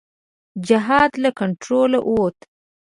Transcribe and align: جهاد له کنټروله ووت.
جهاد 0.67 1.11
له 1.23 1.29
کنټروله 1.39 1.99
ووت. 2.09 2.37